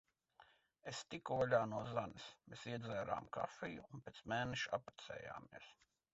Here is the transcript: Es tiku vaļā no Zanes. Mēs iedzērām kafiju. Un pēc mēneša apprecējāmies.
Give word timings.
Es 0.91 1.01
tiku 1.11 1.37
vaļā 1.41 1.59
no 1.73 1.81
Zanes. 1.91 2.31
Mēs 2.53 2.65
iedzērām 2.73 3.29
kafiju. 3.39 3.85
Un 3.99 4.05
pēc 4.09 4.25
mēneša 4.35 4.75
apprecējāmies. 4.81 5.71